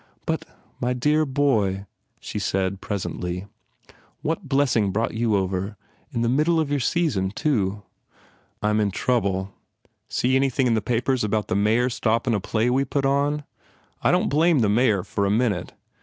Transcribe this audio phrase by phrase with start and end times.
[0.25, 0.45] "But,
[0.79, 1.85] my dear boy,"
[2.19, 3.45] she said, presently,
[4.23, 5.77] "what blessing brought you over?
[6.11, 7.83] In the middle of your season, too."
[8.63, 9.53] "I m in trouble.
[10.09, 13.43] See anything in the papers about the Mayor stoppin a play we put on?
[14.01, 15.73] I don t blame the Mayor, for a minute.